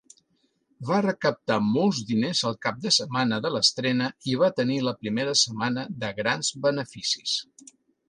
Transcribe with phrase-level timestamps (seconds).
[0.89, 5.39] Va recaptar molts diners el cap de setmana de l'estrena i va tenir la primera
[5.45, 7.41] setmana de grans beneficis.